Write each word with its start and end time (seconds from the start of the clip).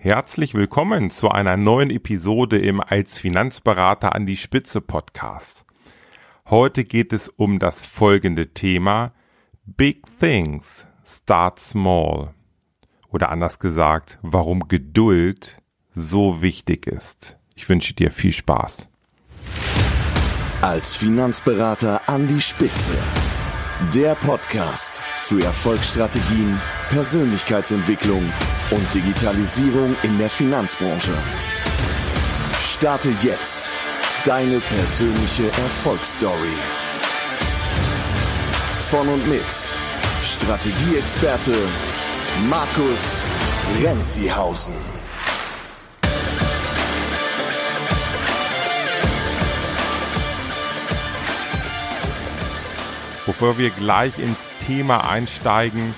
Herzlich 0.00 0.54
willkommen 0.54 1.10
zu 1.10 1.28
einer 1.28 1.56
neuen 1.56 1.90
Episode 1.90 2.56
im 2.56 2.80
Als 2.80 3.18
Finanzberater 3.18 4.14
an 4.14 4.26
die 4.26 4.36
Spitze 4.36 4.80
Podcast. 4.80 5.64
Heute 6.48 6.84
geht 6.84 7.12
es 7.12 7.28
um 7.28 7.58
das 7.58 7.84
folgende 7.84 8.54
Thema 8.54 9.12
Big 9.66 10.04
Things 10.20 10.86
Start 11.04 11.58
Small. 11.58 12.32
Oder 13.08 13.30
anders 13.30 13.58
gesagt, 13.58 14.20
warum 14.22 14.68
Geduld 14.68 15.56
so 15.96 16.42
wichtig 16.42 16.86
ist. 16.86 17.36
Ich 17.56 17.68
wünsche 17.68 17.92
dir 17.94 18.12
viel 18.12 18.32
Spaß. 18.32 18.88
Als 20.62 20.94
Finanzberater 20.94 22.08
an 22.08 22.28
die 22.28 22.40
Spitze. 22.40 22.96
Der 23.92 24.14
Podcast 24.14 25.02
für 25.16 25.42
Erfolgsstrategien, 25.42 26.60
Persönlichkeitsentwicklung 26.88 28.22
und 28.70 28.94
Digitalisierung 28.94 29.96
in 30.02 30.18
der 30.18 30.28
Finanzbranche. 30.28 31.12
Starte 32.60 33.10
jetzt 33.22 33.72
deine 34.24 34.60
persönliche 34.60 35.44
Erfolgsstory. 35.44 36.56
Von 38.90 39.08
und 39.08 39.26
mit 39.28 39.44
Strategieexperte 40.22 41.54
Markus 42.48 43.22
Renzihausen. 43.82 44.74
Bevor 53.24 53.58
wir 53.58 53.70
gleich 53.70 54.18
ins 54.18 54.38
Thema 54.66 55.08
einsteigen, 55.08 55.94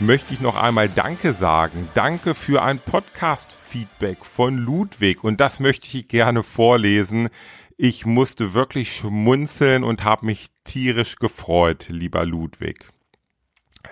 möchte 0.00 0.34
ich 0.34 0.40
noch 0.40 0.56
einmal 0.56 0.88
Danke 0.88 1.32
sagen. 1.32 1.88
Danke 1.94 2.34
für 2.34 2.62
ein 2.62 2.78
Podcast-Feedback 2.78 4.24
von 4.24 4.58
Ludwig 4.58 5.24
und 5.24 5.40
das 5.40 5.60
möchte 5.60 5.96
ich 5.96 6.08
gerne 6.08 6.42
vorlesen. 6.42 7.28
Ich 7.76 8.04
musste 8.04 8.52
wirklich 8.52 8.94
schmunzeln 8.94 9.84
und 9.84 10.04
habe 10.04 10.26
mich 10.26 10.48
tierisch 10.64 11.16
gefreut, 11.16 11.86
lieber 11.88 12.26
Ludwig. 12.26 12.90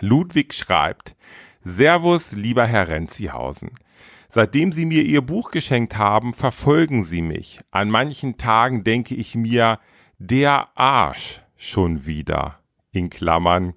Ludwig 0.00 0.52
schreibt, 0.52 1.16
Servus, 1.62 2.32
lieber 2.32 2.66
Herr 2.66 2.88
Renzihausen. 2.88 3.70
Seitdem 4.28 4.72
Sie 4.72 4.84
mir 4.84 5.02
Ihr 5.02 5.22
Buch 5.22 5.50
geschenkt 5.50 5.96
haben, 5.96 6.34
verfolgen 6.34 7.02
Sie 7.02 7.22
mich. 7.22 7.60
An 7.70 7.88
manchen 7.88 8.36
Tagen 8.36 8.84
denke 8.84 9.14
ich 9.14 9.34
mir, 9.34 9.78
der 10.18 10.76
Arsch 10.76 11.40
schon 11.56 12.04
wieder 12.04 12.58
in 12.90 13.10
Klammern, 13.10 13.74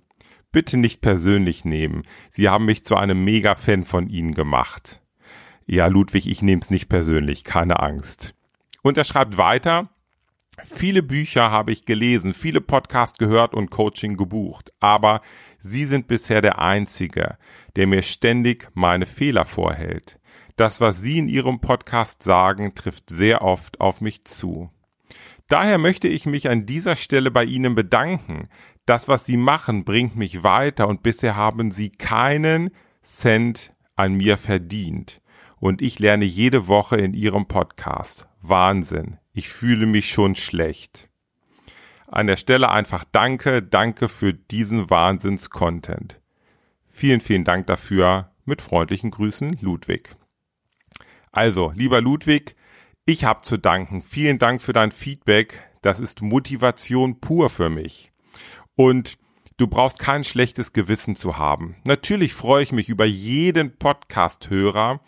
bitte 0.52 0.78
nicht 0.78 1.02
persönlich 1.02 1.66
nehmen. 1.66 2.04
Sie 2.32 2.50
haben 2.50 2.66
mich 2.66 2.86
zu 2.86 2.96
einem 2.96 3.24
Mega-Fan 3.24 3.86
von 3.86 4.10
Ihnen 4.10 4.34
gemacht. 4.34 5.02
Ja, 5.66 5.88
Ludwig, 5.88 6.28
ich 6.28 6.42
nehme 6.42 6.62
es 6.62 6.70
nicht 6.70 6.88
persönlich, 6.88 7.44
keine 7.44 7.80
Angst. 7.82 8.34
Und 8.84 8.98
er 8.98 9.04
schreibt 9.04 9.38
weiter, 9.38 9.90
viele 10.64 11.04
Bücher 11.04 11.52
habe 11.52 11.72
ich 11.72 11.86
gelesen, 11.86 12.34
viele 12.34 12.62
Podcasts 12.62 13.18
gehört 13.18 13.54
und 13.54 13.70
Coaching 13.70 14.16
gebucht, 14.16 14.72
aber 14.80 15.22
Sie 15.60 15.86
sind 15.86 16.08
bisher 16.08 16.42
der 16.42 16.60
Einzige, 16.60 17.38
der 17.76 17.88
mir 17.88 18.02
ständig 18.04 18.70
meine 18.74 19.06
Fehler 19.06 19.44
vorhält. 19.44 20.20
Das, 20.56 20.80
was 20.80 21.02
Sie 21.02 21.18
in 21.18 21.28
Ihrem 21.28 21.60
Podcast 21.60 22.24
sagen, 22.24 22.74
trifft 22.74 23.10
sehr 23.10 23.42
oft 23.42 23.82
auf 23.82 24.02
mich 24.02 24.24
zu. 24.26 24.72
Daher 25.48 25.78
möchte 25.78 26.08
ich 26.08 26.26
mich 26.26 26.50
an 26.50 26.66
dieser 26.66 26.96
Stelle 26.96 27.32
bei 27.32 27.44
Ihnen 27.44 27.76
bedanken, 27.76 28.50
das, 28.88 29.08
was 29.08 29.26
sie 29.26 29.38
machen, 29.38 29.84
bringt 29.84 30.16
mich 30.16 30.44
weiter 30.44 30.88
und 30.88 31.04
bisher 31.04 31.36
haben 31.36 31.72
sie 31.72 31.90
keinen 31.90 32.72
Cent 33.04 33.74
an 33.96 34.14
mir 34.14 34.38
verdient. 34.38 35.22
Und 35.60 35.82
ich 35.82 36.00
lerne 36.00 36.26
jede 36.26 36.68
Woche 36.68 36.98
in 36.98 37.14
ihrem 37.14 37.48
Podcast. 37.48 38.28
Wahnsinn. 38.42 39.18
Ich 39.34 39.50
fühle 39.50 39.86
mich 39.86 40.10
schon 40.10 40.36
schlecht. 40.36 41.10
An 42.08 42.28
der 42.28 42.38
Stelle 42.38 42.70
einfach 42.70 43.04
danke, 43.12 43.62
danke 43.62 44.08
für 44.08 44.34
diesen 44.34 44.90
Wahnsinns-Content. 44.90 46.22
Vielen, 46.86 47.20
vielen 47.22 47.44
Dank 47.44 47.68
dafür. 47.68 48.32
Mit 48.46 48.62
freundlichen 48.62 49.12
Grüßen, 49.12 49.58
Ludwig. 49.60 50.16
Also, 51.34 51.74
lieber 51.76 52.00
Ludwig, 52.00 52.56
ich 53.06 53.26
habe 53.26 53.42
zu 53.42 53.58
danken. 53.58 54.02
Vielen 54.02 54.40
Dank 54.40 54.62
für 54.62 54.72
dein 54.74 54.92
Feedback. 54.92 55.60
Das 55.82 56.00
ist 56.00 56.22
Motivation 56.22 57.20
pur 57.20 57.50
für 57.50 57.70
mich. 57.70 58.12
Und 58.78 59.18
du 59.58 59.66
brauchst 59.66 59.98
kein 59.98 60.24
schlechtes 60.24 60.72
Gewissen 60.72 61.16
zu 61.16 61.38
haben. 61.38 61.76
Natürlich 61.84 62.34
freue 62.36 62.62
ich 62.62 62.72
mich 62.72 62.90
über 62.90 63.06
jeden 63.06 63.76
Podcast-Hörer, 63.76 65.02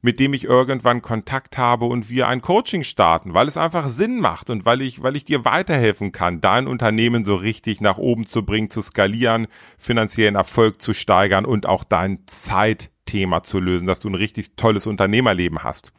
mit 0.00 0.20
dem 0.20 0.32
ich 0.32 0.44
irgendwann 0.44 1.02
Kontakt 1.02 1.58
habe 1.58 1.86
und 1.86 2.08
wir 2.08 2.28
ein 2.28 2.40
Coaching 2.40 2.84
starten, 2.84 3.34
weil 3.34 3.48
es 3.48 3.56
einfach 3.56 3.88
Sinn 3.88 4.20
macht 4.20 4.48
und 4.48 4.64
weil 4.64 4.80
ich, 4.80 5.02
weil 5.02 5.16
ich 5.16 5.24
dir 5.24 5.44
weiterhelfen 5.44 6.12
kann, 6.12 6.40
dein 6.40 6.68
Unternehmen 6.68 7.24
so 7.24 7.34
richtig 7.34 7.80
nach 7.80 7.98
oben 7.98 8.26
zu 8.26 8.46
bringen, 8.46 8.70
zu 8.70 8.80
skalieren, 8.80 9.48
finanziellen 9.76 10.36
Erfolg 10.36 10.80
zu 10.80 10.94
steigern 10.94 11.44
und 11.44 11.66
auch 11.66 11.82
dein 11.82 12.20
Zeitthema 12.26 13.42
zu 13.42 13.58
lösen, 13.58 13.88
dass 13.88 13.98
du 13.98 14.08
ein 14.08 14.14
richtig 14.14 14.54
tolles 14.54 14.86
Unternehmerleben 14.86 15.64
hast. 15.64 15.92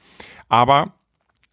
Aber 0.47 0.93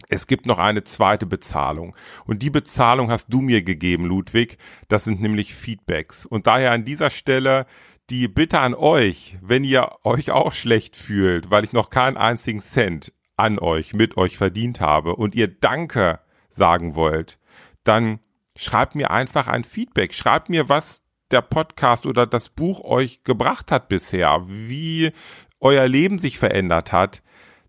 es 0.09 0.27
gibt 0.27 0.47
noch 0.47 0.59
eine 0.59 0.85
zweite 0.85 1.27
Bezahlung. 1.27 1.95
Und 2.25 2.43
die 2.43 2.51
Bezahlung 2.51 3.11
hast 3.11 3.29
du 3.29 3.41
mir 3.41 3.63
gegeben, 3.63 4.07
Ludwig. 4.07 4.59
Das 4.89 5.05
sind 5.05 5.21
nämlich 5.21 5.55
Feedbacks. 5.55 6.25
Und 6.25 6.47
daher 6.47 6.73
an 6.73 6.85
dieser 6.85 7.11
Stelle 7.11 7.67
die 8.11 8.27
Bitte 8.27 8.61
an 8.61 8.75
euch, 8.75 9.37
wenn 9.43 9.65
ihr 9.65 9.91
euch 10.03 10.31
auch 10.31 10.55
schlecht 10.55 10.97
fühlt, 10.97 11.51
weil 11.51 11.65
ich 11.65 11.75
noch 11.75 11.91
keinen 11.91 12.17
einzigen 12.17 12.61
Cent 12.61 13.13
an 13.37 13.59
euch, 13.59 13.93
mit 13.93 14.17
euch 14.17 14.39
verdient 14.39 14.81
habe 14.81 15.15
und 15.15 15.35
ihr 15.35 15.49
Danke 15.49 16.21
sagen 16.51 16.95
wollt, 16.95 17.39
dann 17.85 18.21
schreibt 18.57 18.95
mir 18.95 19.11
einfach 19.11 19.47
ein 19.47 19.63
Feedback. 19.63 20.15
Schreibt 20.15 20.49
mir, 20.49 20.71
was 20.71 21.05
der 21.31 21.43
Podcast 21.43 22.07
oder 22.07 22.27
das 22.27 22.49
Buch 22.49 22.81
euch 22.83 23.23
gebracht 23.25 23.71
hat 23.71 23.89
bisher, 23.89 24.43
wie 24.47 25.13
euer 25.61 25.87
Leben 25.87 26.19
sich 26.19 26.39
verändert 26.39 26.93
hat. 26.93 27.23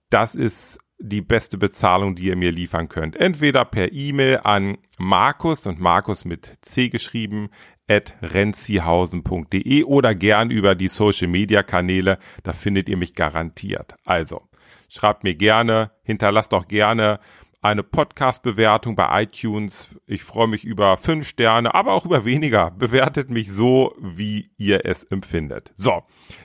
Das 0.09 0.35
ist 0.35 0.79
die 0.99 1.21
beste 1.21 1.57
Bezahlung, 1.57 2.15
die 2.15 2.25
ihr 2.25 2.35
mir 2.35 2.51
liefern 2.51 2.89
könnt. 2.89 3.15
Entweder 3.15 3.65
per 3.65 3.91
E-Mail 3.91 4.41
an 4.43 4.77
Markus 4.97 5.65
und 5.65 5.79
Markus 5.79 6.25
mit 6.25 6.51
C 6.61 6.89
geschrieben 6.89 7.49
at 7.87 8.13
renzihausen.de 8.21 9.83
oder 9.83 10.13
gern 10.13 10.51
über 10.51 10.75
die 10.75 10.89
Social 10.89 11.27
Media 11.27 11.63
Kanäle, 11.63 12.19
da 12.43 12.53
findet 12.53 12.87
ihr 12.87 12.97
mich 12.97 13.15
garantiert. 13.15 13.95
Also, 14.05 14.43
schreibt 14.89 15.23
mir 15.23 15.35
gerne, 15.35 15.91
hinterlasst 16.03 16.53
auch 16.53 16.67
gerne 16.67 17.19
eine 17.61 17.83
Podcast-Bewertung 17.83 18.95
bei 18.95 19.23
iTunes. 19.23 19.89
Ich 20.07 20.23
freue 20.23 20.47
mich 20.47 20.63
über 20.63 20.95
fünf 20.97 21.27
Sterne, 21.27 21.75
aber 21.75 21.93
auch 21.93 22.05
über 22.05 22.23
weniger. 22.23 22.71
Bewertet 22.71 23.29
mich 23.29 23.51
so, 23.51 23.93
wie 23.99 24.51
ihr 24.57 24.85
es 24.85 25.03
empfindet. 25.03 25.73
So, 25.75 26.03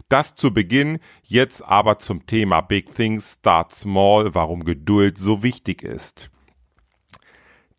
das 0.08 0.34
zu 0.34 0.52
Beginn. 0.52 0.98
Jetzt 1.22 1.62
aber 1.62 1.98
zum 1.98 2.26
Thema 2.26 2.62
Big 2.62 2.94
Things 2.94 3.34
Start 3.34 3.72
Small, 3.74 4.34
warum 4.34 4.64
Geduld 4.64 5.18
so 5.18 5.42
wichtig 5.42 5.82
ist. 5.82 6.30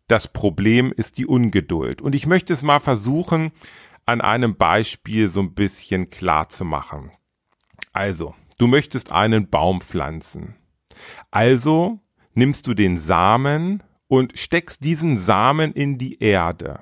Das 0.08 0.28
Problem 0.28 0.92
ist 0.96 1.18
die 1.18 1.26
Ungeduld. 1.26 2.00
Und 2.00 2.14
ich 2.14 2.26
möchte 2.26 2.52
es 2.52 2.62
mal 2.62 2.80
versuchen, 2.80 3.52
an 4.06 4.20
einem 4.20 4.56
Beispiel 4.56 5.28
so 5.28 5.40
ein 5.40 5.54
bisschen 5.54 6.10
klar 6.10 6.48
zu 6.48 6.64
machen. 6.64 7.10
Also, 7.92 8.34
du 8.56 8.66
möchtest 8.66 9.12
einen 9.12 9.50
Baum 9.50 9.80
pflanzen. 9.80 10.56
Also 11.30 12.00
nimmst 12.36 12.66
du 12.66 12.74
den 12.74 12.98
Samen 12.98 13.82
und 14.08 14.38
steckst 14.38 14.84
diesen 14.84 15.16
Samen 15.16 15.72
in 15.72 15.98
die 15.98 16.20
Erde. 16.20 16.80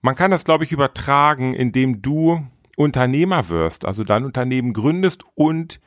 Man 0.00 0.14
kann 0.14 0.30
das, 0.30 0.44
glaube 0.44 0.64
ich, 0.64 0.72
übertragen, 0.72 1.54
indem 1.54 2.02
du 2.02 2.46
Unternehmer 2.76 3.48
wirst, 3.48 3.84
also 3.84 4.04
dein 4.04 4.24
Unternehmen 4.24 4.72
gründest 4.72 5.24
und 5.34 5.80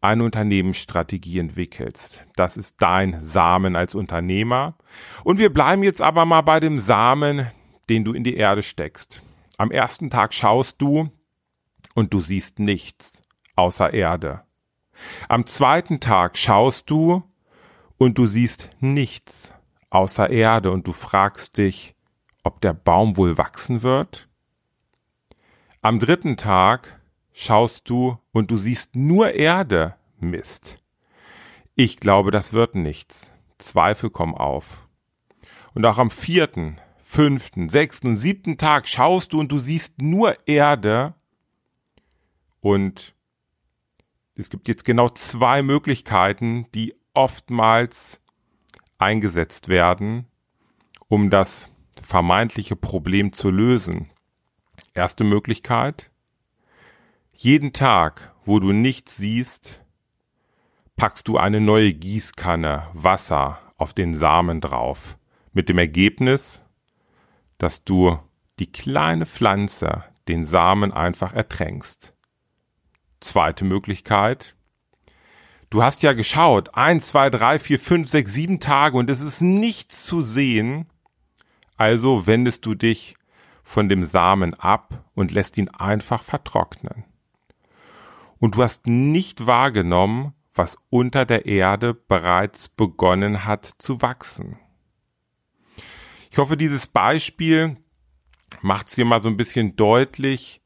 eine 0.00 0.24
Unternehmensstrategie 0.24 1.38
entwickelst. 1.38 2.26
Das 2.36 2.56
ist 2.56 2.80
dein 2.80 3.22
Samen 3.22 3.76
als 3.76 3.94
Unternehmer. 3.94 4.76
Und 5.24 5.38
wir 5.38 5.52
bleiben 5.52 5.82
jetzt 5.82 6.02
aber 6.02 6.24
mal 6.24 6.40
bei 6.42 6.60
dem 6.60 6.80
Samen, 6.80 7.46
den 7.88 8.04
du 8.04 8.12
in 8.12 8.24
die 8.24 8.36
Erde 8.36 8.62
steckst. 8.62 9.22
Am 9.58 9.70
ersten 9.70 10.10
Tag 10.10 10.34
schaust 10.34 10.80
du 10.80 11.10
und 11.94 12.12
du 12.12 12.20
siehst 12.20 12.58
nichts 12.58 13.22
außer 13.54 13.92
Erde. 13.92 14.42
Am 15.28 15.46
zweiten 15.46 16.00
Tag 16.00 16.36
schaust 16.38 16.90
du 16.90 17.22
und 17.98 18.18
du 18.18 18.26
siehst 18.26 18.70
nichts 18.80 19.52
außer 19.90 20.30
Erde 20.30 20.70
und 20.70 20.86
du 20.86 20.92
fragst 20.92 21.58
dich, 21.58 21.94
ob 22.44 22.60
der 22.60 22.72
Baum 22.72 23.16
wohl 23.16 23.38
wachsen 23.38 23.82
wird? 23.82 24.28
Am 25.80 26.00
dritten 26.00 26.36
Tag 26.36 27.00
schaust 27.32 27.88
du 27.88 28.18
und 28.32 28.50
du 28.50 28.58
siehst 28.58 28.96
nur 28.96 29.34
Erde. 29.34 29.96
Mist. 30.18 30.78
Ich 31.74 31.98
glaube, 31.98 32.30
das 32.30 32.52
wird 32.52 32.74
nichts. 32.74 33.32
Zweifel 33.58 34.10
kommen 34.10 34.34
auf. 34.34 34.86
Und 35.74 35.84
auch 35.86 35.98
am 35.98 36.10
vierten, 36.10 36.78
fünften, 37.02 37.68
sechsten 37.68 38.08
und 38.08 38.16
siebten 38.16 38.58
Tag 38.58 38.86
schaust 38.86 39.32
du 39.32 39.40
und 39.40 39.50
du 39.50 39.58
siehst 39.58 40.00
nur 40.00 40.36
Erde 40.46 41.14
und 42.60 43.14
es 44.42 44.50
gibt 44.50 44.66
jetzt 44.66 44.84
genau 44.84 45.08
zwei 45.08 45.62
Möglichkeiten, 45.62 46.66
die 46.74 46.96
oftmals 47.14 48.20
eingesetzt 48.98 49.68
werden, 49.68 50.26
um 51.06 51.30
das 51.30 51.70
vermeintliche 52.02 52.74
Problem 52.74 53.32
zu 53.32 53.50
lösen. 53.50 54.10
Erste 54.94 55.22
Möglichkeit. 55.22 56.10
Jeden 57.32 57.72
Tag, 57.72 58.34
wo 58.44 58.58
du 58.58 58.72
nichts 58.72 59.16
siehst, 59.16 59.84
packst 60.96 61.28
du 61.28 61.38
eine 61.38 61.60
neue 61.60 61.94
Gießkanne 61.94 62.88
Wasser 62.94 63.60
auf 63.76 63.94
den 63.94 64.14
Samen 64.14 64.60
drauf. 64.60 65.18
Mit 65.52 65.68
dem 65.68 65.78
Ergebnis, 65.78 66.60
dass 67.58 67.84
du 67.84 68.18
die 68.58 68.70
kleine 68.70 69.24
Pflanze, 69.24 70.04
den 70.26 70.44
Samen 70.44 70.92
einfach 70.92 71.32
ertränkst. 71.32 72.12
Zweite 73.22 73.64
Möglichkeit. 73.64 74.54
Du 75.70 75.82
hast 75.82 76.02
ja 76.02 76.12
geschaut, 76.12 76.74
eins, 76.74 77.08
zwei, 77.08 77.30
drei, 77.30 77.58
vier, 77.58 77.78
fünf, 77.80 78.08
sechs, 78.08 78.34
sieben 78.34 78.60
Tage 78.60 78.98
und 78.98 79.08
es 79.08 79.20
ist 79.20 79.40
nichts 79.40 80.04
zu 80.04 80.20
sehen. 80.20 80.86
Also 81.76 82.26
wendest 82.26 82.66
du 82.66 82.74
dich 82.74 83.16
von 83.64 83.88
dem 83.88 84.04
Samen 84.04 84.54
ab 84.54 85.04
und 85.14 85.32
lässt 85.32 85.56
ihn 85.56 85.68
einfach 85.70 86.22
vertrocknen. 86.22 87.04
Und 88.38 88.56
du 88.56 88.62
hast 88.62 88.86
nicht 88.86 89.46
wahrgenommen, 89.46 90.34
was 90.54 90.76
unter 90.90 91.24
der 91.24 91.46
Erde 91.46 91.94
bereits 91.94 92.68
begonnen 92.68 93.44
hat 93.44 93.64
zu 93.78 94.02
wachsen. 94.02 94.58
Ich 96.30 96.38
hoffe, 96.38 96.56
dieses 96.56 96.86
Beispiel 96.86 97.76
macht 98.62 98.88
es 98.88 98.94
dir 98.94 99.04
mal 99.04 99.22
so 99.22 99.28
ein 99.28 99.36
bisschen 99.36 99.76
deutlich, 99.76 100.61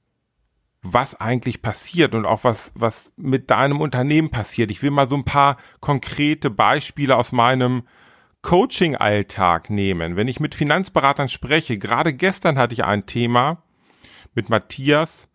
was 0.93 1.21
eigentlich 1.21 1.63
passiert 1.63 2.15
und 2.15 2.27
auch 2.27 2.45
was, 2.45 2.73
was 2.75 3.13
mit 3.17 3.51
deinem 3.51 3.81
Unternehmen 3.81 4.31
passiert. 4.31 4.71
Ich 4.71 4.83
will 4.83 4.91
mal 4.91 5.09
so 5.09 5.17
ein 5.17 5.25
paar 5.25 5.57
konkrete 5.81 6.51
Beispiele 6.51 7.17
aus 7.17 7.33
meinem 7.33 7.83
Coaching-Alltag 8.43 9.71
nehmen. 9.71 10.15
Wenn 10.15 10.29
ich 10.29 10.39
mit 10.39 10.55
Finanzberatern 10.55 11.29
spreche, 11.29 11.79
gerade 11.79 12.13
gestern 12.13 12.59
hatte 12.59 12.75
ich 12.75 12.85
ein 12.85 13.07
Thema 13.07 13.63
mit 14.35 14.49
Matthias, 14.49 15.29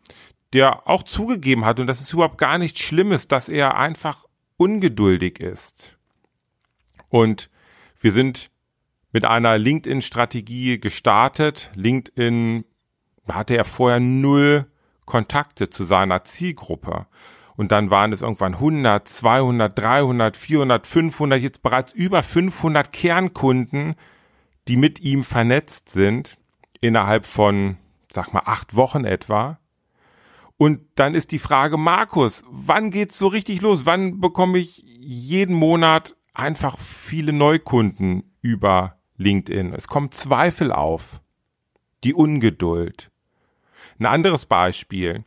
der 0.54 0.88
auch 0.88 1.04
zugegeben 1.04 1.66
hat, 1.66 1.80
und 1.80 1.88
das 1.88 2.00
ist 2.00 2.14
überhaupt 2.14 2.38
gar 2.38 2.58
nichts 2.58 2.80
Schlimmes, 2.80 3.28
dass 3.28 3.50
er 3.50 3.76
einfach 3.76 4.26
ungeduldig 4.56 5.40
ist. 5.40 5.98
Und 7.10 7.50
wir 8.00 8.14
sind 8.14 8.52
mit 9.12 9.26
einer 9.26 9.58
LinkedIn-Strategie 9.58 10.80
gestartet. 10.80 11.72
LinkedIn 11.76 12.64
hatte 13.28 13.58
er 13.58 13.66
vorher 13.66 14.00
null 14.00 14.71
Kontakte 15.12 15.70
zu 15.70 15.84
seiner 15.84 16.24
Zielgruppe. 16.24 17.06
Und 17.58 17.74
dann 17.74 17.90
waren 17.90 18.14
es 18.14 18.22
irgendwann 18.22 18.54
100, 18.54 19.06
200, 19.06 19.78
300, 19.78 20.38
400, 20.38 20.88
500, 20.88 21.42
jetzt 21.42 21.62
bereits 21.62 21.92
über 21.92 22.24
500 22.24 22.94
Kernkunden, 22.94 23.96
die 24.70 24.78
mit 24.78 25.02
ihm 25.02 25.26
vernetzt 25.26 25.90
sind, 25.90 26.38
innerhalb 26.80 27.26
von, 27.26 27.76
sag 28.10 28.32
mal, 28.32 28.44
acht 28.46 28.78
Wochen 28.78 29.04
etwa. 29.04 29.60
Und 30.56 30.80
dann 30.96 31.14
ist 31.14 31.34
die 31.34 31.40
Frage, 31.40 31.76
Markus, 31.76 32.46
wann 32.50 32.90
geht's 32.90 33.18
so 33.18 33.28
richtig 33.28 33.60
los? 33.60 33.86
Wann 33.86 34.22
bekomme 34.22 34.60
ich 34.60 34.78
jeden 34.98 35.58
Monat 35.58 36.16
einfach 36.34 36.80
viele 36.80 37.34
Neukunden 37.34 38.32
über 38.42 38.98
LinkedIn? 39.18 39.74
Es 39.74 39.90
kommt 39.90 40.14
Zweifel 40.14 40.72
auf. 40.72 41.20
Die 42.06 42.14
Ungeduld. 42.14 43.11
Ein 44.02 44.06
anderes 44.08 44.46
Beispiel. 44.46 45.24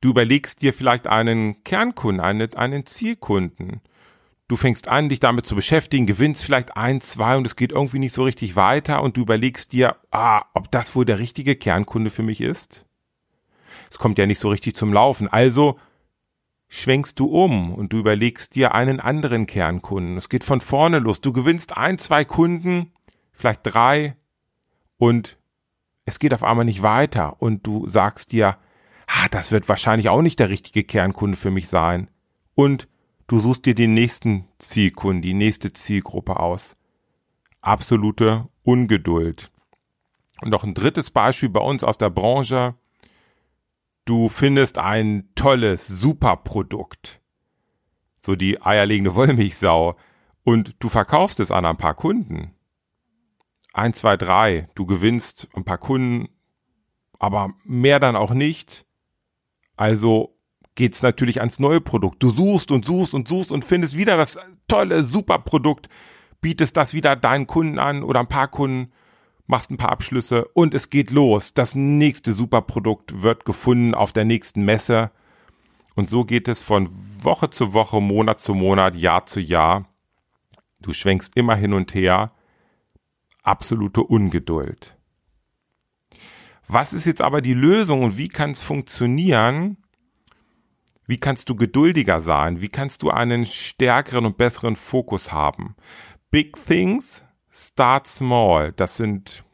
Du 0.00 0.10
überlegst 0.10 0.62
dir 0.62 0.72
vielleicht 0.72 1.06
einen 1.06 1.62
Kernkunden, 1.64 2.24
einen, 2.24 2.54
einen 2.54 2.86
Zielkunden. 2.86 3.82
Du 4.48 4.56
fängst 4.56 4.88
an, 4.88 5.08
dich 5.08 5.20
damit 5.20 5.44
zu 5.44 5.56
beschäftigen, 5.56 6.06
gewinnst 6.06 6.44
vielleicht 6.44 6.76
ein, 6.76 7.00
zwei 7.00 7.36
und 7.36 7.44
es 7.44 7.56
geht 7.56 7.72
irgendwie 7.72 7.98
nicht 7.98 8.12
so 8.12 8.22
richtig 8.22 8.56
weiter 8.56 9.02
und 9.02 9.16
du 9.16 9.22
überlegst 9.22 9.72
dir, 9.72 9.96
ah, 10.10 10.44
ob 10.54 10.70
das 10.70 10.94
wohl 10.94 11.04
der 11.04 11.18
richtige 11.18 11.56
Kernkunde 11.56 12.10
für 12.10 12.22
mich 12.22 12.40
ist? 12.40 12.86
es 13.90 13.98
kommt 13.98 14.18
ja 14.18 14.26
nicht 14.26 14.40
so 14.40 14.48
richtig 14.48 14.76
zum 14.76 14.92
Laufen. 14.92 15.28
Also 15.28 15.78
schwenkst 16.68 17.18
du 17.18 17.26
um 17.26 17.72
und 17.74 17.92
du 17.92 17.98
überlegst 17.98 18.54
dir 18.54 18.74
einen 18.74 19.00
anderen 19.00 19.46
Kernkunden. 19.46 20.16
Es 20.16 20.28
geht 20.28 20.44
von 20.44 20.60
vorne 20.60 20.98
los. 20.98 21.20
Du 21.20 21.32
gewinnst 21.32 21.76
ein, 21.76 21.98
zwei 21.98 22.24
Kunden, 22.24 22.92
vielleicht 23.32 23.60
drei 23.64 24.16
und 24.98 25.38
es 26.06 26.18
geht 26.18 26.32
auf 26.32 26.42
einmal 26.42 26.64
nicht 26.64 26.82
weiter 26.82 27.40
und 27.42 27.66
du 27.66 27.86
sagst 27.86 28.32
dir, 28.32 28.56
ah, 29.06 29.28
das 29.30 29.52
wird 29.52 29.68
wahrscheinlich 29.68 30.08
auch 30.08 30.22
nicht 30.22 30.38
der 30.38 30.48
richtige 30.48 30.84
Kernkunde 30.84 31.36
für 31.36 31.50
mich 31.50 31.68
sein. 31.68 32.08
Und 32.54 32.88
du 33.26 33.38
suchst 33.38 33.66
dir 33.66 33.74
den 33.74 33.92
nächsten 33.92 34.48
Zielkunden, 34.58 35.20
die 35.20 35.34
nächste 35.34 35.74
Zielgruppe 35.74 36.40
aus. 36.40 36.74
Absolute 37.60 38.48
Ungeduld. 38.62 39.50
Und 40.40 40.50
noch 40.50 40.64
ein 40.64 40.74
drittes 40.74 41.10
Beispiel 41.10 41.50
bei 41.50 41.60
uns 41.60 41.84
aus 41.84 41.98
der 41.98 42.10
Branche 42.10 42.74
du 44.06 44.30
findest 44.30 44.78
ein 44.78 45.28
tolles, 45.34 45.86
super 45.86 46.36
Produkt. 46.36 47.20
So 48.22 48.34
die 48.34 48.62
eierlegende 48.62 49.14
Wollmilchsau. 49.14 49.96
Und 50.42 50.74
du 50.78 50.88
verkaufst 50.88 51.38
es 51.40 51.50
an 51.50 51.66
ein 51.66 51.76
paar 51.76 51.94
Kunden. 51.94 52.52
Eins, 53.76 53.98
zwei, 53.98 54.16
drei. 54.16 54.68
Du 54.74 54.86
gewinnst 54.86 55.48
ein 55.54 55.64
paar 55.64 55.76
Kunden, 55.76 56.28
aber 57.18 57.52
mehr 57.64 58.00
dann 58.00 58.16
auch 58.16 58.32
nicht. 58.32 58.86
Also 59.76 60.38
geht's 60.76 61.02
natürlich 61.02 61.40
ans 61.40 61.58
neue 61.58 61.82
Produkt. 61.82 62.22
Du 62.22 62.30
suchst 62.30 62.70
und 62.70 62.86
suchst 62.86 63.12
und 63.12 63.28
suchst 63.28 63.52
und 63.52 63.66
findest 63.66 63.94
wieder 63.94 64.16
das 64.16 64.38
tolle, 64.66 65.04
super 65.04 65.38
Produkt, 65.38 65.90
bietest 66.40 66.74
das 66.76 66.94
wieder 66.94 67.16
deinen 67.16 67.46
Kunden 67.46 67.78
an 67.78 68.02
oder 68.02 68.20
ein 68.20 68.28
paar 68.28 68.48
Kunden 68.48 68.92
machst 69.46 69.70
ein 69.70 69.76
paar 69.76 69.90
Abschlüsse 69.92 70.46
und 70.54 70.72
es 70.72 70.88
geht 70.88 71.10
los. 71.10 71.52
Das 71.52 71.74
nächste 71.74 72.32
Superprodukt 72.32 73.22
wird 73.22 73.44
gefunden 73.44 73.94
auf 73.94 74.14
der 74.14 74.24
nächsten 74.24 74.64
Messe. 74.64 75.10
Und 75.94 76.08
so 76.08 76.24
geht 76.24 76.48
es 76.48 76.62
von 76.62 76.88
Woche 77.22 77.50
zu 77.50 77.74
Woche, 77.74 78.00
Monat 78.00 78.40
zu 78.40 78.54
Monat, 78.54 78.96
Jahr 78.96 79.26
zu 79.26 79.38
Jahr. 79.38 79.86
Du 80.80 80.94
schwenkst 80.94 81.36
immer 81.36 81.56
hin 81.56 81.74
und 81.74 81.94
her. 81.94 82.32
Absolute 83.46 84.02
Ungeduld. 84.02 84.96
Was 86.68 86.92
ist 86.92 87.06
jetzt 87.06 87.22
aber 87.22 87.40
die 87.40 87.54
Lösung 87.54 88.02
und 88.02 88.18
wie 88.18 88.28
kann 88.28 88.50
es 88.50 88.60
funktionieren? 88.60 89.76
Wie 91.06 91.18
kannst 91.18 91.48
du 91.48 91.54
geduldiger 91.54 92.20
sein? 92.20 92.60
Wie 92.60 92.68
kannst 92.68 93.02
du 93.02 93.10
einen 93.10 93.46
stärkeren 93.46 94.26
und 94.26 94.36
besseren 94.36 94.74
Fokus 94.74 95.30
haben? 95.30 95.76
Big 96.30 96.56
Things 96.66 97.24
Start 97.52 98.08
Small. 98.08 98.72
Das 98.72 98.96
sind 98.96 99.44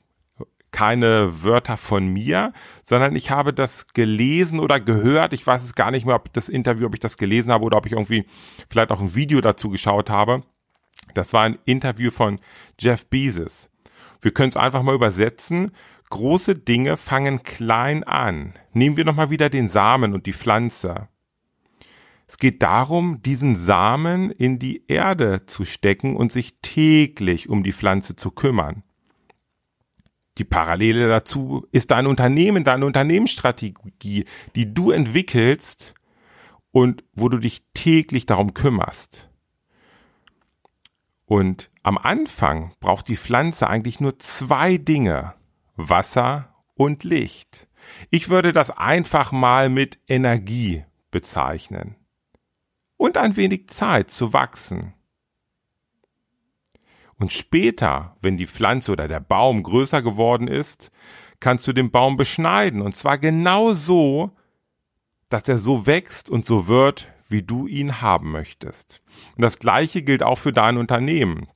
keine 0.71 1.45
Wörter 1.45 1.77
von 1.77 2.07
mir, 2.07 2.55
sondern 2.83 3.15
ich 3.15 3.31
habe 3.31 3.53
das 3.53 3.89
gelesen 3.89 4.59
oder 4.59 4.81
gehört. 4.81 5.35
Ich 5.35 5.47
weiß 5.47 5.63
es 5.63 5.75
gar 5.75 5.91
nicht 5.91 6.07
mehr, 6.07 6.17
ob 6.17 6.33
das 6.33 6.49
Interview, 6.49 6.87
ob 6.87 6.95
ich 6.95 7.01
das 7.01 7.19
gelesen 7.19 7.53
habe 7.53 7.65
oder 7.65 7.77
ob 7.77 7.85
ich 7.85 7.93
irgendwie 7.93 8.25
vielleicht 8.71 8.91
auch 8.91 9.03
ein 9.03 9.15
Video 9.15 9.43
dazu 9.43 9.69
geschaut 9.69 10.09
habe. 10.09 10.41
Das 11.13 11.35
war 11.35 11.43
ein 11.43 11.59
Interview 11.67 12.11
von 12.11 12.41
Jeff 12.81 13.07
Bezos. 13.07 13.69
Wir 14.23 14.33
können 14.33 14.51
es 14.51 14.57
einfach 14.57 14.83
mal 14.83 14.95
übersetzen. 14.95 15.73
Große 16.09 16.55
Dinge 16.55 16.97
fangen 16.97 17.43
klein 17.43 18.05
an. 18.05 18.55
Nehmen 18.73 18.97
wir 18.97 19.05
nochmal 19.05 19.31
wieder 19.31 19.51
den 19.51 19.69
Samen 19.69 20.15
und 20.15 20.27
die 20.27 20.33
Pflanze. 20.33 21.09
Es 22.29 22.39
geht 22.39 22.63
darum, 22.63 23.21
diesen 23.21 23.57
Samen 23.57 24.31
in 24.31 24.59
die 24.59 24.85
Erde 24.87 25.45
zu 25.47 25.67
stecken 25.67 26.17
und 26.17 26.33
sich 26.33 26.55
täglich 26.63 27.51
um 27.51 27.63
die 27.63 27.73
Pflanze 27.73 28.17
zu 28.17 28.31
kümmern. 28.31 28.85
Die 30.39 30.45
Parallele 30.45 31.09
dazu 31.09 31.67
ist 31.73 31.91
dein 31.91 32.07
Unternehmen, 32.07 32.65
deine 32.65 32.87
Unternehmensstrategie, 32.87 34.25
die 34.55 34.75
du 34.75 34.91
entwickelst 34.93 35.95
und 36.71 37.05
wo 37.13 37.29
du 37.29 37.37
dich 37.37 37.65
täglich 37.75 38.25
darum 38.25 38.55
kümmerst. 38.55 39.29
Und 41.33 41.71
am 41.83 41.97
Anfang 41.97 42.75
braucht 42.79 43.09
die 43.09 43.17
Pflanze 43.17 43.67
eigentlich 43.67 44.01
nur 44.01 44.19
zwei 44.19 44.77
Dinge, 44.77 45.33
Wasser 45.77 46.55
und 46.75 47.05
Licht. 47.05 47.69
Ich 48.11 48.29
würde 48.29 48.53
das 48.53 48.69
einfach 48.69 49.33
mal 49.33 49.71
mit 49.71 49.99
Energie 50.07 50.85
bezeichnen 51.11 51.97
und 52.99 53.17
ein 53.17 53.35
wenig 53.37 53.71
Zeit 53.71 54.11
zu 54.11 54.35
wachsen. 54.35 54.93
Und 57.15 57.33
später, 57.33 58.15
wenn 58.21 58.37
die 58.37 58.47
Pflanze 58.47 58.93
oder 58.93 59.09
der 59.09 59.21
Baum 59.21 59.63
größer 59.63 60.03
geworden 60.03 60.49
ist, 60.49 60.91
kannst 61.41 61.67
du 61.67 61.73
den 61.73 61.91
Baum 61.91 62.19
beschneiden 62.19 62.83
und 62.83 62.95
zwar 62.95 63.17
genau 63.17 63.73
so, 63.73 64.33
dass 65.31 65.49
er 65.49 65.57
so 65.57 65.87
wächst 65.87 66.29
und 66.29 66.45
so 66.45 66.67
wird, 66.67 67.11
wie 67.33 67.43
du 67.43 67.67
ihn 67.67 68.01
haben 68.01 68.31
möchtest. 68.31 69.03
Und 69.37 69.43
das 69.43 69.59
gleiche 69.59 70.03
gilt 70.03 70.23
auch 70.23 70.39
für 70.39 70.53
dein 70.53 70.77
Unternehmen. 70.77 71.49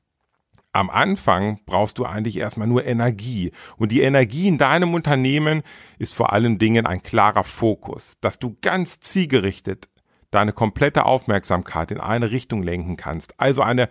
Am 0.72 0.90
Anfang 0.90 1.60
brauchst 1.64 1.98
du 1.98 2.04
eigentlich 2.04 2.36
erstmal 2.36 2.66
nur 2.66 2.84
Energie. 2.84 3.52
Und 3.78 3.92
die 3.92 4.02
Energie 4.02 4.48
in 4.48 4.58
deinem 4.58 4.92
Unternehmen 4.92 5.62
ist 5.98 6.14
vor 6.14 6.32
allen 6.32 6.58
Dingen 6.58 6.86
ein 6.86 7.02
klarer 7.02 7.44
Fokus, 7.44 8.18
dass 8.20 8.38
du 8.38 8.56
ganz 8.60 9.00
zielgerichtet 9.00 9.88
deine 10.30 10.52
komplette 10.52 11.06
Aufmerksamkeit 11.06 11.92
in 11.92 12.00
eine 12.00 12.30
Richtung 12.30 12.62
lenken 12.62 12.96
kannst. 12.96 13.40
Also 13.40 13.62
eine 13.62 13.88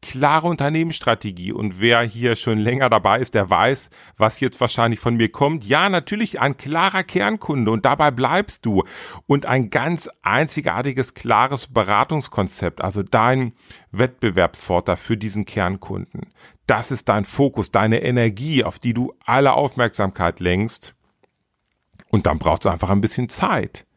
klare 0.00 0.46
Unternehmensstrategie. 0.46 1.52
Und 1.52 1.80
wer 1.80 2.02
hier 2.02 2.36
schon 2.36 2.58
länger 2.58 2.88
dabei 2.88 3.18
ist, 3.18 3.34
der 3.34 3.50
weiß, 3.50 3.90
was 4.16 4.40
jetzt 4.40 4.60
wahrscheinlich 4.60 5.00
von 5.00 5.16
mir 5.16 5.30
kommt. 5.30 5.64
Ja, 5.64 5.88
natürlich 5.88 6.40
ein 6.40 6.56
klarer 6.56 7.02
Kernkunde 7.02 7.70
und 7.70 7.84
dabei 7.84 8.10
bleibst 8.10 8.64
du. 8.64 8.84
Und 9.26 9.46
ein 9.46 9.70
ganz 9.70 10.08
einzigartiges, 10.22 11.14
klares 11.14 11.66
Beratungskonzept, 11.66 12.80
also 12.80 13.02
dein 13.02 13.52
Wettbewerbsvorteil 13.90 14.96
für 14.96 15.16
diesen 15.16 15.44
Kernkunden. 15.44 16.32
Das 16.66 16.90
ist 16.90 17.08
dein 17.08 17.24
Fokus, 17.24 17.70
deine 17.70 18.02
Energie, 18.02 18.62
auf 18.62 18.78
die 18.78 18.94
du 18.94 19.14
alle 19.24 19.54
Aufmerksamkeit 19.54 20.38
lenkst. 20.40 20.94
Und 22.10 22.26
dann 22.26 22.38
braucht 22.38 22.64
es 22.64 22.70
einfach 22.70 22.90
ein 22.90 23.00
bisschen 23.00 23.28
Zeit. 23.28 23.87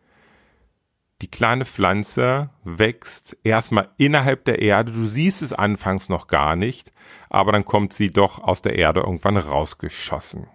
Die 1.22 1.30
kleine 1.30 1.66
Pflanze 1.66 2.50
wächst 2.64 3.38
erstmal 3.44 3.90
innerhalb 3.98 4.44
der 4.46 4.60
Erde. 4.60 4.92
Du 4.92 5.08
siehst 5.08 5.44
es 5.44 5.54
anfangs 5.54 6.10
noch 6.10 6.26
gar 6.28 6.56
nicht, 6.56 6.92
aber 7.30 7.52
dann 7.52 7.64
kommt 7.64 7.94
sie 7.94 8.12
doch 8.12 8.40
aus 8.40 8.64
der 8.64 8.76
Erde 8.76 9.02
irgendwann 9.02 9.38
rausgeschossen. 9.38 10.48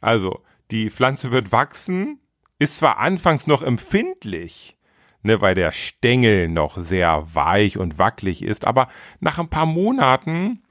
Also, 0.00 0.42
die 0.70 0.90
Pflanze 0.90 1.32
wird 1.32 1.50
wachsen, 1.50 2.20
ist 2.60 2.76
zwar 2.76 2.98
anfangs 2.98 3.48
noch 3.48 3.62
empfindlich, 3.62 4.76
ne, 5.22 5.40
weil 5.40 5.56
der 5.56 5.72
Stängel 5.72 6.48
noch 6.48 6.76
sehr 6.76 7.34
weich 7.34 7.78
und 7.78 7.98
wackelig 7.98 8.42
ist, 8.42 8.64
aber 8.64 8.86
nach 9.18 9.38
ein 9.38 9.50
paar 9.50 9.66
Monaten 9.66 10.62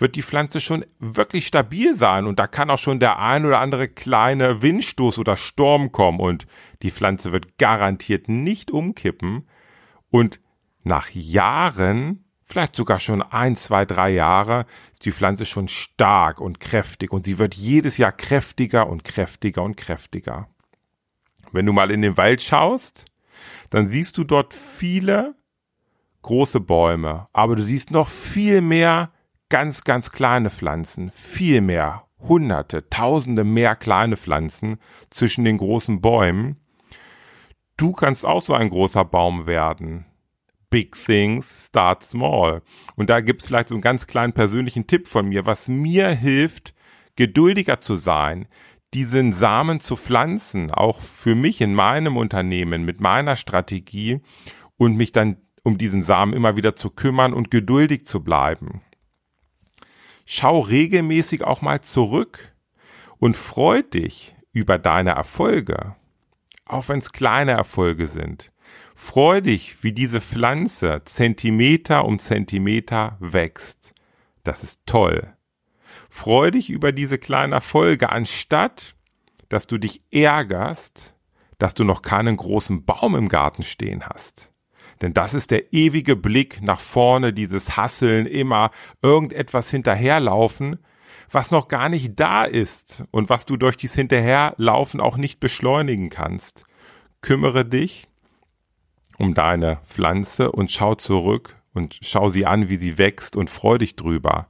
wird 0.00 0.16
die 0.16 0.22
Pflanze 0.22 0.60
schon 0.60 0.84
wirklich 0.98 1.46
stabil 1.46 1.94
sein. 1.94 2.26
Und 2.26 2.38
da 2.38 2.46
kann 2.46 2.70
auch 2.70 2.78
schon 2.78 3.00
der 3.00 3.18
ein 3.18 3.44
oder 3.44 3.58
andere 3.58 3.88
kleine 3.88 4.62
Windstoß 4.62 5.18
oder 5.18 5.36
Sturm 5.36 5.92
kommen. 5.92 6.20
Und 6.20 6.46
die 6.82 6.90
Pflanze 6.90 7.32
wird 7.32 7.58
garantiert 7.58 8.28
nicht 8.28 8.70
umkippen. 8.70 9.48
Und 10.10 10.40
nach 10.82 11.10
Jahren, 11.10 12.24
vielleicht 12.44 12.74
sogar 12.74 12.98
schon 12.98 13.22
ein, 13.22 13.56
zwei, 13.56 13.84
drei 13.84 14.10
Jahre, 14.10 14.66
ist 14.92 15.04
die 15.04 15.12
Pflanze 15.12 15.44
schon 15.44 15.68
stark 15.68 16.40
und 16.40 16.60
kräftig. 16.60 17.12
Und 17.12 17.26
sie 17.26 17.38
wird 17.38 17.54
jedes 17.54 17.98
Jahr 17.98 18.12
kräftiger 18.12 18.88
und 18.88 19.04
kräftiger 19.04 19.62
und 19.62 19.76
kräftiger. 19.76 20.48
Wenn 21.52 21.66
du 21.66 21.72
mal 21.72 21.90
in 21.90 22.02
den 22.02 22.16
Wald 22.16 22.42
schaust, 22.42 23.04
dann 23.70 23.88
siehst 23.88 24.16
du 24.18 24.24
dort 24.24 24.54
viele 24.54 25.34
große 26.22 26.60
Bäume, 26.60 27.28
aber 27.32 27.56
du 27.56 27.62
siehst 27.62 27.90
noch 27.90 28.08
viel 28.08 28.60
mehr 28.60 29.10
ganz, 29.50 29.84
ganz 29.84 30.10
kleine 30.10 30.48
Pflanzen, 30.48 31.10
viel 31.10 31.60
mehr, 31.60 32.06
hunderte, 32.18 32.88
tausende 32.88 33.44
mehr 33.44 33.76
kleine 33.76 34.16
Pflanzen 34.16 34.78
zwischen 35.10 35.44
den 35.44 35.58
großen 35.58 36.00
Bäumen. 36.00 36.56
Du 37.76 37.92
kannst 37.92 38.24
auch 38.24 38.40
so 38.40 38.54
ein 38.54 38.70
großer 38.70 39.04
Baum 39.04 39.46
werden. 39.46 40.06
Big 40.70 40.94
things 40.94 41.66
start 41.66 42.04
small. 42.04 42.62
Und 42.94 43.10
da 43.10 43.20
gibt's 43.20 43.46
vielleicht 43.46 43.68
so 43.68 43.74
einen 43.74 43.82
ganz 43.82 44.06
kleinen 44.06 44.32
persönlichen 44.32 44.86
Tipp 44.86 45.08
von 45.08 45.28
mir, 45.28 45.44
was 45.44 45.66
mir 45.66 46.08
hilft, 46.10 46.74
geduldiger 47.16 47.80
zu 47.80 47.96
sein, 47.96 48.46
diesen 48.94 49.32
Samen 49.32 49.80
zu 49.80 49.96
pflanzen, 49.96 50.70
auch 50.70 51.00
für 51.00 51.34
mich 51.34 51.60
in 51.60 51.74
meinem 51.74 52.16
Unternehmen 52.16 52.84
mit 52.84 53.00
meiner 53.00 53.36
Strategie 53.36 54.20
und 54.76 54.96
mich 54.96 55.12
dann 55.12 55.36
um 55.62 55.76
diesen 55.76 56.02
Samen 56.02 56.32
immer 56.32 56.56
wieder 56.56 56.76
zu 56.76 56.90
kümmern 56.90 57.34
und 57.34 57.50
geduldig 57.50 58.06
zu 58.06 58.22
bleiben. 58.22 58.82
Schau 60.32 60.60
regelmäßig 60.60 61.42
auch 61.42 61.60
mal 61.60 61.80
zurück 61.80 62.54
und 63.18 63.36
freu 63.36 63.82
dich 63.82 64.36
über 64.52 64.78
deine 64.78 65.10
Erfolge, 65.10 65.96
auch 66.64 66.88
wenn 66.88 67.00
es 67.00 67.10
kleine 67.10 67.50
Erfolge 67.50 68.06
sind. 68.06 68.52
Freu 68.94 69.40
dich, 69.40 69.82
wie 69.82 69.90
diese 69.90 70.20
Pflanze 70.20 71.02
Zentimeter 71.04 72.04
um 72.04 72.20
Zentimeter 72.20 73.16
wächst. 73.18 73.92
Das 74.44 74.62
ist 74.62 74.86
toll. 74.86 75.34
Freu 76.08 76.52
dich 76.52 76.70
über 76.70 76.92
diese 76.92 77.18
kleinen 77.18 77.52
Erfolge, 77.52 78.10
anstatt 78.10 78.94
dass 79.48 79.66
du 79.66 79.78
dich 79.78 80.00
ärgerst, 80.12 81.16
dass 81.58 81.74
du 81.74 81.82
noch 81.82 82.02
keinen 82.02 82.36
großen 82.36 82.84
Baum 82.84 83.16
im 83.16 83.28
Garten 83.28 83.64
stehen 83.64 84.06
hast. 84.06 84.49
Denn 85.00 85.14
das 85.14 85.34
ist 85.34 85.50
der 85.50 85.72
ewige 85.72 86.16
Blick 86.16 86.60
nach 86.62 86.80
vorne, 86.80 87.32
dieses 87.32 87.76
Hasseln, 87.76 88.26
immer 88.26 88.70
irgendetwas 89.02 89.70
hinterherlaufen, 89.70 90.78
was 91.30 91.50
noch 91.50 91.68
gar 91.68 91.88
nicht 91.88 92.18
da 92.18 92.44
ist 92.44 93.04
und 93.10 93.28
was 93.28 93.46
du 93.46 93.56
durch 93.56 93.76
dies 93.76 93.94
Hinterherlaufen 93.94 95.00
auch 95.00 95.16
nicht 95.16 95.40
beschleunigen 95.40 96.10
kannst. 96.10 96.66
Kümmere 97.22 97.64
dich 97.64 98.08
um 99.18 99.34
deine 99.34 99.78
Pflanze 99.86 100.50
und 100.50 100.70
schau 100.70 100.94
zurück 100.94 101.56
und 101.72 101.98
schau 102.02 102.28
sie 102.28 102.46
an, 102.46 102.68
wie 102.68 102.76
sie 102.76 102.98
wächst 102.98 103.36
und 103.36 103.50
freu 103.50 103.78
dich 103.78 103.96
drüber. 103.96 104.48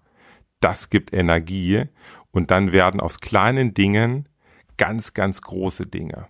Das 0.61 0.91
gibt 0.91 1.13
Energie 1.13 1.85
und 2.31 2.51
dann 2.51 2.73
werden 2.73 3.01
aus 3.01 3.21
kleinen 3.21 3.75
Dingen 3.75 4.29
ganz, 4.77 5.13
ganz 5.13 5.43
große 5.43 5.87
Dinge. 5.87 6.29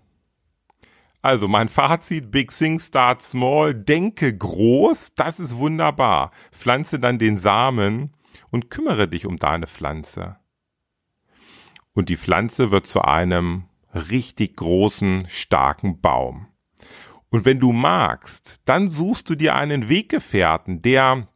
Also 1.23 1.49
mein 1.49 1.69
Fazit, 1.69 2.31
Big 2.31 2.51
Thing 2.51 2.79
Start 2.79 3.21
Small, 3.21 3.75
denke 3.75 4.37
groß, 4.37 5.15
das 5.15 5.39
ist 5.39 5.57
wunderbar. 5.57 6.31
Pflanze 6.51 6.99
dann 6.99 7.19
den 7.19 7.37
Samen 7.37 8.15
und 8.51 8.71
kümmere 8.71 9.07
dich 9.07 9.27
um 9.27 9.39
deine 9.39 9.67
Pflanze. 9.67 10.37
Und 11.93 12.09
die 12.09 12.17
Pflanze 12.17 12.71
wird 12.71 12.87
zu 12.87 13.03
einem 13.03 13.65
richtig 13.93 14.57
großen, 14.57 15.27
starken 15.29 16.01
Baum. 16.01 16.47
Und 17.29 17.45
wenn 17.45 17.59
du 17.59 17.73
magst, 17.73 18.61
dann 18.65 18.89
suchst 18.89 19.29
du 19.29 19.35
dir 19.35 19.55
einen 19.55 19.89
Weggefährten, 19.89 20.83
der 20.83 21.29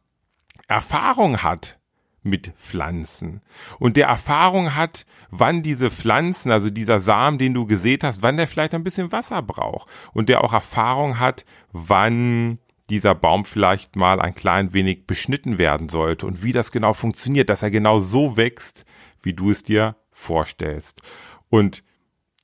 Erfahrung 0.67 1.43
hat 1.43 1.79
mit 2.25 2.53
Pflanzen 2.57 3.41
und 3.79 3.97
der 3.97 4.07
Erfahrung 4.07 4.75
hat, 4.75 5.05
wann 5.29 5.63
diese 5.63 5.91
Pflanzen, 5.91 6.51
also 6.51 6.69
dieser 6.69 6.99
Samen, 6.99 7.37
den 7.37 7.53
du 7.53 7.65
gesät 7.65 8.03
hast, 8.03 8.21
wann 8.21 8.37
der 8.37 8.47
vielleicht 8.47 8.73
ein 8.73 8.83
bisschen 8.83 9.11
Wasser 9.11 9.41
braucht 9.41 9.87
und 10.13 10.27
der 10.27 10.43
auch 10.43 10.53
Erfahrung 10.53 11.19
hat, 11.19 11.45
wann 11.71 12.59
dieser 12.89 13.15
Baum 13.15 13.45
vielleicht 13.45 13.95
mal 13.95 14.19
ein 14.19 14.35
klein 14.35 14.73
wenig 14.73 15.07
beschnitten 15.07 15.57
werden 15.57 15.89
sollte 15.89 16.25
und 16.25 16.43
wie 16.43 16.51
das 16.51 16.71
genau 16.71 16.93
funktioniert, 16.93 17.49
dass 17.49 17.63
er 17.63 17.71
genau 17.71 17.99
so 17.99 18.37
wächst, 18.37 18.85
wie 19.21 19.33
du 19.33 19.51
es 19.51 19.63
dir 19.63 19.95
vorstellst. 20.11 21.01
Und 21.49 21.83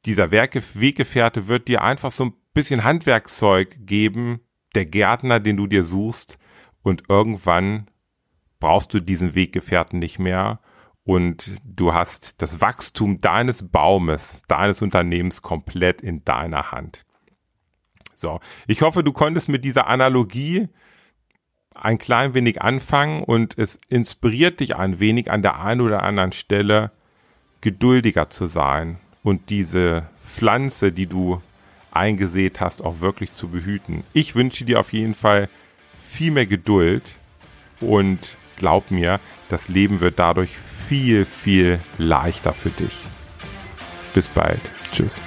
dieser 0.05 0.31
Weggefährte 0.31 1.47
wird 1.47 1.67
dir 1.67 1.83
einfach 1.83 2.11
so 2.11 2.25
ein 2.25 2.33
bisschen 2.53 2.83
Handwerkszeug 2.83 3.75
geben, 3.79 4.41
der 4.73 4.85
Gärtner, 4.85 5.39
den 5.39 5.57
du 5.57 5.67
dir 5.67 5.83
suchst, 5.83 6.37
und 6.83 7.03
irgendwann 7.09 7.90
brauchst 8.61 8.93
du 8.93 9.01
diesen 9.01 9.35
Weggefährten 9.35 9.99
nicht 9.99 10.19
mehr 10.19 10.59
und 11.03 11.51
du 11.65 11.93
hast 11.93 12.41
das 12.41 12.61
Wachstum 12.61 13.19
deines 13.19 13.67
Baumes, 13.67 14.41
deines 14.47 14.81
Unternehmens 14.81 15.41
komplett 15.41 16.01
in 16.01 16.23
deiner 16.23 16.71
Hand. 16.71 17.03
So, 18.15 18.39
ich 18.67 18.81
hoffe, 18.81 19.03
du 19.03 19.11
konntest 19.11 19.49
mit 19.49 19.65
dieser 19.65 19.87
Analogie 19.87 20.69
ein 21.73 21.97
klein 21.97 22.33
wenig 22.33 22.61
anfangen 22.61 23.23
und 23.23 23.57
es 23.57 23.79
inspiriert 23.89 24.59
dich 24.59 24.75
ein 24.75 24.99
wenig 24.99 25.31
an 25.31 25.41
der 25.41 25.59
einen 25.59 25.81
oder 25.81 26.03
anderen 26.03 26.31
Stelle 26.31 26.91
geduldiger 27.61 28.29
zu 28.29 28.45
sein 28.45 28.99
und 29.23 29.49
diese 29.49 30.07
Pflanze, 30.25 30.91
die 30.91 31.07
du 31.07 31.41
eingesät 31.91 32.61
hast, 32.61 32.83
auch 32.83 32.99
wirklich 32.99 33.33
zu 33.33 33.49
behüten. 33.49 34.03
Ich 34.13 34.35
wünsche 34.35 34.65
dir 34.65 34.79
auf 34.79 34.93
jeden 34.93 35.15
Fall 35.15 35.49
viel 35.99 36.31
mehr 36.31 36.45
Geduld 36.45 37.17
und 37.79 38.37
glaub 38.57 38.91
mir, 38.91 39.19
das 39.49 39.67
Leben 39.67 40.01
wird 40.01 40.19
dadurch 40.19 40.51
viel, 40.87 41.25
viel 41.25 41.79
leichter 41.97 42.53
für 42.53 42.69
dich. 42.69 42.95
Bis 44.13 44.27
bald. 44.27 44.59
Tschüss. 44.91 45.17